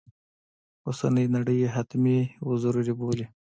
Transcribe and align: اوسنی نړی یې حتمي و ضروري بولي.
اوسنی 0.87 1.25
نړی 1.35 1.55
یې 1.63 1.69
حتمي 1.75 2.19
و 2.45 2.49
ضروري 2.63 2.93
بولي. 2.99 3.25